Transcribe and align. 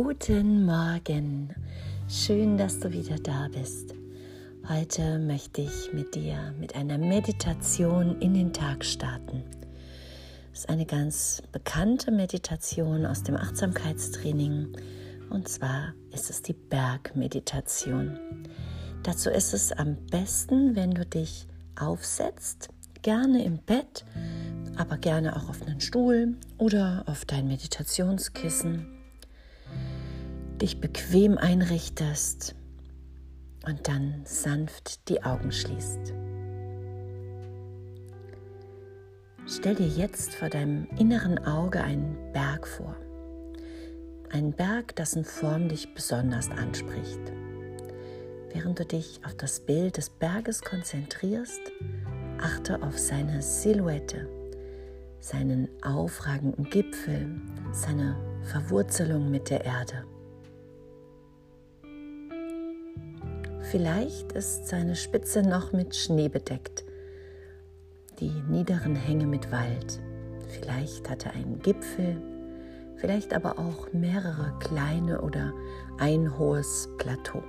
Guten 0.00 0.64
Morgen, 0.64 1.52
schön, 2.08 2.56
dass 2.56 2.78
du 2.78 2.92
wieder 2.92 3.16
da 3.18 3.48
bist. 3.52 3.96
Heute 4.68 5.18
möchte 5.18 5.62
ich 5.62 5.92
mit 5.92 6.14
dir 6.14 6.54
mit 6.60 6.76
einer 6.76 6.98
Meditation 6.98 8.20
in 8.20 8.32
den 8.32 8.52
Tag 8.52 8.84
starten. 8.84 9.42
Es 10.52 10.60
ist 10.60 10.68
eine 10.68 10.86
ganz 10.86 11.42
bekannte 11.50 12.12
Meditation 12.12 13.06
aus 13.06 13.24
dem 13.24 13.34
Achtsamkeitstraining 13.34 14.68
und 15.30 15.48
zwar 15.48 15.94
ist 16.12 16.30
es 16.30 16.42
die 16.42 16.52
Bergmeditation. 16.52 18.20
Dazu 19.02 19.30
ist 19.30 19.52
es 19.52 19.72
am 19.72 19.96
besten, 20.12 20.76
wenn 20.76 20.92
du 20.92 21.04
dich 21.04 21.48
aufsetzt, 21.74 22.68
gerne 23.02 23.44
im 23.44 23.58
Bett, 23.58 24.04
aber 24.76 24.96
gerne 24.96 25.34
auch 25.34 25.48
auf 25.48 25.60
einen 25.66 25.80
Stuhl 25.80 26.36
oder 26.56 27.02
auf 27.08 27.24
dein 27.24 27.48
Meditationskissen, 27.48 28.97
dich 30.58 30.80
bequem 30.80 31.38
einrichtest 31.38 32.54
und 33.66 33.88
dann 33.88 34.22
sanft 34.24 35.08
die 35.08 35.22
Augen 35.22 35.52
schließt. 35.52 36.14
Stell 39.46 39.74
dir 39.76 39.88
jetzt 39.88 40.34
vor 40.34 40.50
deinem 40.50 40.86
inneren 40.98 41.38
Auge 41.38 41.80
einen 41.82 42.16
Berg 42.32 42.66
vor. 42.66 42.94
Einen 44.30 44.52
Berg, 44.52 44.94
dessen 44.96 45.24
Form 45.24 45.68
dich 45.68 45.94
besonders 45.94 46.50
anspricht. 46.50 47.20
Während 48.52 48.78
du 48.78 48.84
dich 48.84 49.20
auf 49.24 49.34
das 49.36 49.60
Bild 49.60 49.96
des 49.96 50.10
Berges 50.10 50.60
konzentrierst, 50.60 51.60
achte 52.38 52.82
auf 52.82 52.98
seine 52.98 53.40
Silhouette, 53.40 54.28
seinen 55.20 55.68
aufragenden 55.82 56.68
Gipfel, 56.68 57.40
seine 57.72 58.16
Verwurzelung 58.42 59.30
mit 59.30 59.50
der 59.50 59.64
Erde. 59.64 60.04
Vielleicht 63.70 64.32
ist 64.32 64.66
seine 64.66 64.96
Spitze 64.96 65.42
noch 65.42 65.74
mit 65.74 65.94
Schnee 65.94 66.30
bedeckt, 66.30 66.86
die 68.18 68.30
niederen 68.48 68.96
Hänge 68.96 69.26
mit 69.26 69.52
Wald. 69.52 70.00
Vielleicht 70.48 71.10
hat 71.10 71.26
er 71.26 71.34
einen 71.34 71.58
Gipfel, 71.58 72.16
vielleicht 72.96 73.34
aber 73.34 73.58
auch 73.58 73.92
mehrere 73.92 74.58
kleine 74.60 75.20
oder 75.20 75.52
ein 75.98 76.38
hohes 76.38 76.88
Plateau. 76.96 77.42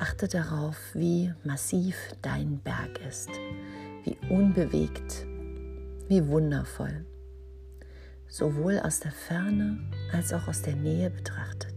Achte 0.00 0.26
darauf, 0.26 0.76
wie 0.92 1.32
massiv 1.44 1.96
dein 2.20 2.58
Berg 2.58 2.98
ist, 3.08 3.30
wie 4.02 4.16
unbewegt, 4.28 5.24
wie 6.08 6.26
wundervoll, 6.26 7.04
sowohl 8.26 8.80
aus 8.80 8.98
der 8.98 9.12
Ferne 9.12 9.78
als 10.12 10.32
auch 10.32 10.48
aus 10.48 10.62
der 10.62 10.74
Nähe 10.74 11.10
betrachtet. 11.10 11.73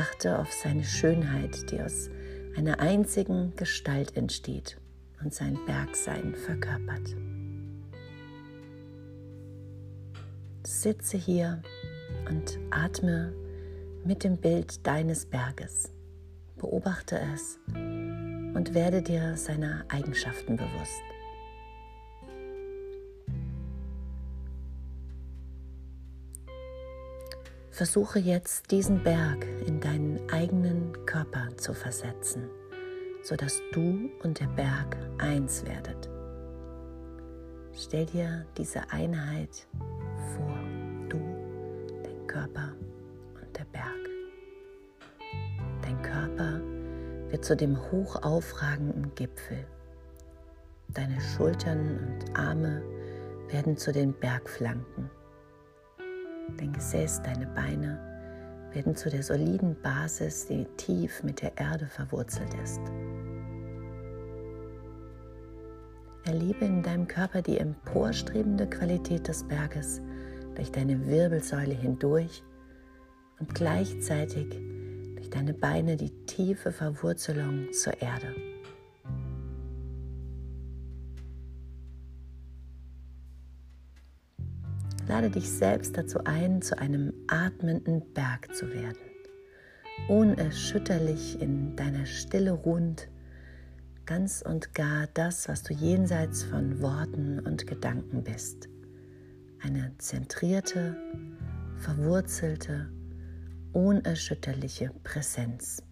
Achte 0.00 0.38
auf 0.38 0.50
seine 0.50 0.82
Schönheit, 0.82 1.70
die 1.70 1.82
aus 1.82 2.08
einer 2.56 2.80
einzigen 2.80 3.54
Gestalt 3.56 4.16
entsteht 4.16 4.78
und 5.22 5.34
sein 5.34 5.58
Bergsein 5.66 6.34
verkörpert. 6.34 7.14
Sitze 10.64 11.18
hier 11.18 11.60
und 12.30 12.58
atme 12.70 13.34
mit 14.02 14.24
dem 14.24 14.38
Bild 14.38 14.86
deines 14.86 15.26
Berges. 15.26 15.92
Beobachte 16.56 17.20
es 17.34 17.58
und 17.74 18.72
werde 18.72 19.02
dir 19.02 19.36
seiner 19.36 19.84
Eigenschaften 19.88 20.56
bewusst. 20.56 21.02
Versuche 27.80 28.18
jetzt 28.18 28.70
diesen 28.70 29.02
Berg 29.02 29.46
in 29.66 29.80
deinen 29.80 30.20
eigenen 30.30 30.92
Körper 31.06 31.48
zu 31.56 31.72
versetzen, 31.72 32.50
sodass 33.22 33.62
du 33.72 34.10
und 34.22 34.38
der 34.38 34.48
Berg 34.48 34.98
eins 35.16 35.64
werdet. 35.64 36.10
Stell 37.72 38.04
dir 38.04 38.44
diese 38.58 38.82
Einheit 38.90 39.66
vor, 40.36 40.58
du, 41.08 41.18
dein 42.02 42.26
Körper 42.26 42.74
und 43.40 43.58
der 43.58 43.64
Berg. 43.64 44.10
Dein 45.80 46.02
Körper 46.02 46.60
wird 47.30 47.46
zu 47.46 47.56
dem 47.56 47.78
hochaufragenden 47.90 49.14
Gipfel. 49.14 49.64
Deine 50.88 51.18
Schultern 51.18 52.18
und 52.20 52.38
Arme 52.38 52.82
werden 53.48 53.78
zu 53.78 53.90
den 53.90 54.12
Bergflanken. 54.12 55.08
Dein 56.56 56.72
Gesäß, 56.72 57.22
deine 57.22 57.46
Beine 57.46 57.98
werden 58.72 58.94
zu 58.94 59.10
der 59.10 59.22
soliden 59.22 59.76
Basis, 59.82 60.46
die 60.46 60.64
tief 60.76 61.22
mit 61.22 61.42
der 61.42 61.56
Erde 61.58 61.86
verwurzelt 61.86 62.54
ist. 62.62 62.80
Erlebe 66.24 66.64
in 66.64 66.82
deinem 66.82 67.08
Körper 67.08 67.42
die 67.42 67.58
emporstrebende 67.58 68.68
Qualität 68.68 69.26
des 69.26 69.42
Berges 69.44 70.00
durch 70.54 70.70
deine 70.70 71.06
Wirbelsäule 71.06 71.74
hindurch 71.74 72.42
und 73.38 73.54
gleichzeitig 73.54 74.48
durch 75.16 75.30
deine 75.30 75.54
Beine 75.54 75.96
die 75.96 76.10
tiefe 76.26 76.72
Verwurzelung 76.72 77.72
zur 77.72 78.00
Erde. 78.00 78.49
Lade 85.10 85.28
dich 85.28 85.50
selbst 85.50 85.98
dazu 85.98 86.20
ein, 86.22 86.62
zu 86.62 86.78
einem 86.78 87.12
atmenden 87.26 88.14
Berg 88.14 88.54
zu 88.54 88.72
werden, 88.72 89.00
unerschütterlich 90.06 91.42
in 91.42 91.74
deiner 91.74 92.06
Stille 92.06 92.52
ruhend, 92.52 93.08
ganz 94.06 94.40
und 94.40 94.72
gar 94.72 95.08
das, 95.08 95.48
was 95.48 95.64
du 95.64 95.74
jenseits 95.74 96.44
von 96.44 96.80
Worten 96.80 97.40
und 97.40 97.66
Gedanken 97.66 98.22
bist. 98.22 98.68
Eine 99.60 99.92
zentrierte, 99.98 100.96
verwurzelte, 101.78 102.88
unerschütterliche 103.72 104.92
Präsenz. 105.02 105.82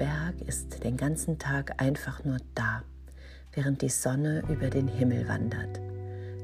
Berg 0.00 0.40
ist 0.48 0.82
den 0.82 0.96
ganzen 0.96 1.38
Tag 1.38 1.74
einfach 1.76 2.24
nur 2.24 2.38
da, 2.54 2.82
während 3.52 3.82
die 3.82 3.90
Sonne 3.90 4.42
über 4.48 4.70
den 4.70 4.88
Himmel 4.88 5.28
wandert. 5.28 5.78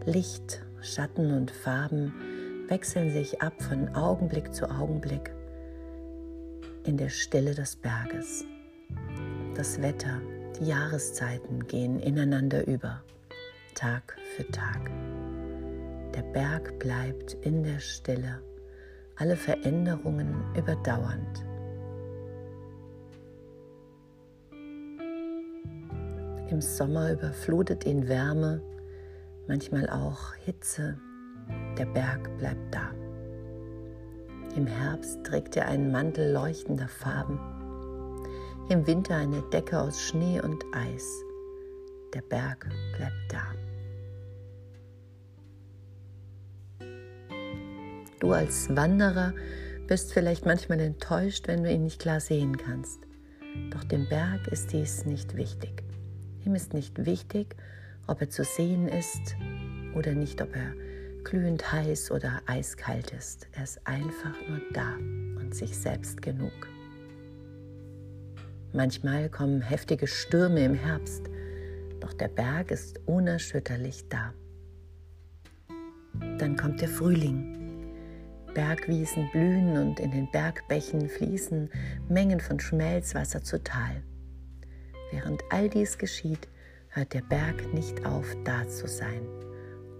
Licht, 0.04 0.62
Schatten 0.82 1.32
und 1.32 1.50
Farben 1.50 2.12
wechseln 2.68 3.10
sich 3.10 3.40
ab 3.40 3.54
von 3.62 3.94
Augenblick 3.94 4.52
zu 4.52 4.70
Augenblick 4.70 5.30
in 6.84 6.98
der 6.98 7.08
Stille 7.08 7.54
des 7.54 7.76
Berges. 7.76 8.44
Das 9.54 9.80
Wetter, 9.80 10.20
die 10.60 10.66
Jahreszeiten 10.66 11.66
gehen 11.66 11.98
ineinander 11.98 12.66
über, 12.66 13.02
Tag 13.74 14.18
für 14.36 14.46
Tag. 14.50 14.90
Der 16.14 16.24
Berg 16.34 16.78
bleibt 16.78 17.32
in 17.40 17.62
der 17.62 17.80
Stille, 17.80 18.42
alle 19.16 19.34
Veränderungen 19.34 20.44
überdauernd. 20.54 21.42
Im 26.48 26.60
Sommer 26.60 27.12
überflutet 27.12 27.84
ihn 27.86 28.06
Wärme, 28.06 28.62
manchmal 29.48 29.90
auch 29.90 30.32
Hitze. 30.44 30.96
Der 31.76 31.86
Berg 31.86 32.38
bleibt 32.38 32.72
da. 32.72 32.92
Im 34.54 34.66
Herbst 34.66 35.24
trägt 35.24 35.56
er 35.56 35.66
einen 35.66 35.90
Mantel 35.90 36.32
leuchtender 36.32 36.86
Farben. 36.86 37.40
Im 38.68 38.86
Winter 38.86 39.16
eine 39.16 39.42
Decke 39.52 39.80
aus 39.80 40.00
Schnee 40.00 40.40
und 40.40 40.64
Eis. 40.72 41.04
Der 42.14 42.22
Berg 42.22 42.68
bleibt 42.96 43.12
da. 43.28 43.42
Du 48.20 48.32
als 48.32 48.74
Wanderer 48.74 49.34
bist 49.88 50.12
vielleicht 50.12 50.46
manchmal 50.46 50.80
enttäuscht, 50.80 51.48
wenn 51.48 51.64
du 51.64 51.72
ihn 51.72 51.82
nicht 51.82 52.00
klar 52.00 52.20
sehen 52.20 52.56
kannst. 52.56 53.00
Doch 53.70 53.84
dem 53.84 54.08
Berg 54.08 54.46
ist 54.48 54.72
dies 54.72 55.04
nicht 55.04 55.36
wichtig. 55.36 55.85
Ihm 56.46 56.54
ist 56.54 56.74
nicht 56.74 57.04
wichtig, 57.04 57.56
ob 58.06 58.20
er 58.20 58.30
zu 58.30 58.44
sehen 58.44 58.86
ist 58.86 59.34
oder 59.96 60.12
nicht, 60.12 60.40
ob 60.40 60.54
er 60.54 60.72
glühend 61.24 61.72
heiß 61.72 62.12
oder 62.12 62.40
eiskalt 62.46 63.10
ist. 63.10 63.48
Er 63.52 63.64
ist 63.64 63.80
einfach 63.84 64.36
nur 64.48 64.60
da 64.72 64.94
und 65.40 65.56
sich 65.56 65.76
selbst 65.76 66.22
genug. 66.22 66.52
Manchmal 68.72 69.28
kommen 69.28 69.60
heftige 69.60 70.06
Stürme 70.06 70.64
im 70.64 70.74
Herbst, 70.74 71.24
doch 71.98 72.12
der 72.12 72.28
Berg 72.28 72.70
ist 72.70 73.00
unerschütterlich 73.06 74.08
da. 74.08 74.32
Dann 76.38 76.56
kommt 76.56 76.80
der 76.80 76.88
Frühling, 76.88 77.92
Bergwiesen 78.54 79.28
blühen 79.32 79.76
und 79.78 79.98
in 79.98 80.12
den 80.12 80.30
Bergbächen 80.30 81.08
fließen 81.08 81.70
Mengen 82.08 82.38
von 82.38 82.60
Schmelzwasser 82.60 83.42
zu 83.42 83.60
Tal. 83.64 84.04
Während 85.10 85.42
all 85.50 85.68
dies 85.68 85.98
geschieht, 85.98 86.48
hört 86.88 87.14
der 87.14 87.22
Berg 87.22 87.72
nicht 87.72 88.04
auf, 88.06 88.36
da 88.44 88.66
zu 88.68 88.88
sein, 88.88 89.26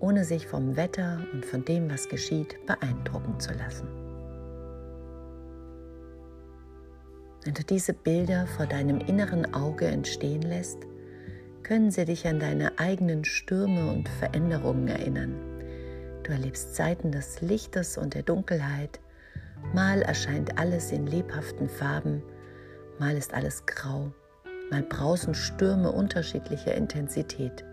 ohne 0.00 0.24
sich 0.24 0.46
vom 0.46 0.76
Wetter 0.76 1.20
und 1.32 1.44
von 1.44 1.64
dem, 1.64 1.90
was 1.90 2.08
geschieht, 2.08 2.56
beeindrucken 2.66 3.38
zu 3.38 3.52
lassen. 3.52 3.86
Wenn 7.44 7.54
du 7.54 7.62
diese 7.62 7.92
Bilder 7.92 8.46
vor 8.48 8.66
deinem 8.66 8.98
inneren 8.98 9.54
Auge 9.54 9.86
entstehen 9.86 10.42
lässt, 10.42 10.78
können 11.62 11.90
sie 11.92 12.04
dich 12.04 12.26
an 12.26 12.40
deine 12.40 12.78
eigenen 12.78 13.24
Stürme 13.24 13.92
und 13.92 14.08
Veränderungen 14.08 14.88
erinnern. 14.88 15.34
Du 16.24 16.32
erlebst 16.32 16.74
Zeiten 16.74 17.12
des 17.12 17.40
Lichtes 17.40 17.98
und 17.98 18.14
der 18.14 18.24
Dunkelheit, 18.24 18.98
mal 19.72 20.02
erscheint 20.02 20.58
alles 20.58 20.90
in 20.90 21.06
lebhaften 21.06 21.68
Farben, 21.68 22.22
mal 22.98 23.16
ist 23.16 23.32
alles 23.32 23.64
grau, 23.66 24.12
mal 24.70 24.82
brausen 24.82 25.34
Stürme 25.34 25.92
unterschiedlicher 25.92 26.74
Intensität 26.74 27.64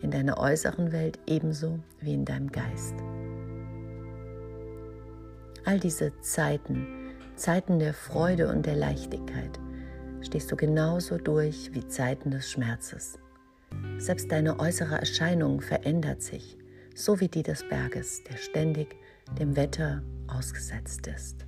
in 0.00 0.10
deiner 0.10 0.38
äußeren 0.38 0.92
Welt 0.92 1.18
ebenso 1.26 1.78
wie 2.00 2.14
in 2.14 2.24
deinem 2.24 2.50
Geist. 2.50 2.94
All 5.64 5.78
diese 5.78 6.12
Zeiten 6.20 7.02
Zeiten 7.36 7.78
der 7.78 7.94
Freude 7.94 8.48
und 8.48 8.66
der 8.66 8.76
Leichtigkeit 8.76 9.58
stehst 10.20 10.52
du 10.52 10.56
genauso 10.56 11.18
durch 11.18 11.70
wie 11.72 11.86
Zeiten 11.88 12.30
des 12.30 12.50
Schmerzes. 12.50 13.18
Selbst 13.98 14.30
deine 14.30 14.60
äußere 14.60 14.96
Erscheinung 14.96 15.60
verändert 15.60 16.22
sich, 16.22 16.58
so 16.94 17.20
wie 17.20 17.28
die 17.28 17.42
des 17.42 17.66
Berges, 17.68 18.22
der 18.24 18.36
ständig 18.36 18.96
dem 19.38 19.56
Wetter 19.56 20.02
ausgesetzt 20.28 21.06
ist. 21.06 21.46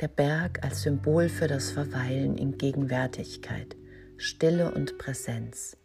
Der 0.00 0.08
Berg 0.08 0.64
als 0.64 0.82
Symbol 0.82 1.28
für 1.28 1.46
das 1.46 1.70
Verweilen 1.70 2.36
in 2.36 2.58
Gegenwärtigkeit, 2.58 3.76
Stille 4.16 4.72
und 4.74 4.98
Präsenz. 4.98 5.76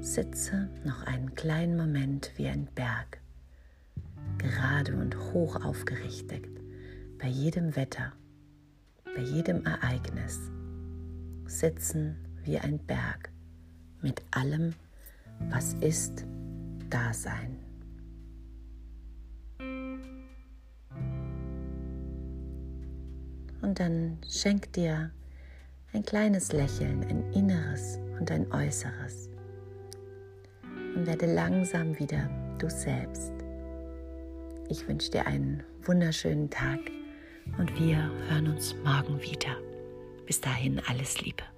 Sitze 0.00 0.70
noch 0.84 1.02
einen 1.02 1.34
kleinen 1.34 1.76
Moment 1.76 2.32
wie 2.36 2.48
ein 2.48 2.68
Berg 2.74 3.22
gerade 4.38 4.96
und 4.96 5.16
hoch 5.32 5.62
aufgerichtet, 5.64 6.44
bei 7.18 7.28
jedem 7.28 7.76
Wetter, 7.76 8.12
bei 9.14 9.22
jedem 9.22 9.64
Ereignis, 9.64 10.38
sitzen 11.46 12.16
wie 12.44 12.58
ein 12.58 12.78
Berg 12.78 13.30
mit 14.00 14.22
allem, 14.30 14.74
was 15.50 15.74
ist, 15.74 16.24
Dasein. 16.90 17.58
Und 23.62 23.80
dann 23.80 24.18
schenk 24.28 24.72
dir 24.72 25.10
ein 25.92 26.02
kleines 26.02 26.52
Lächeln, 26.52 27.04
ein 27.04 27.32
inneres 27.32 27.98
und 28.18 28.30
ein 28.30 28.50
äußeres. 28.52 29.30
Und 30.94 31.06
werde 31.06 31.32
langsam 31.32 31.98
wieder 31.98 32.28
du 32.58 32.68
selbst. 32.68 33.32
Ich 34.68 34.86
wünsche 34.88 35.10
dir 35.10 35.26
einen 35.26 35.62
wunderschönen 35.82 36.50
Tag 36.50 36.80
und 37.58 37.78
wir 37.80 38.10
hören 38.28 38.48
uns 38.48 38.74
morgen 38.84 39.20
wieder. 39.20 39.56
Bis 40.26 40.40
dahin 40.40 40.80
alles 40.86 41.20
Liebe. 41.20 41.51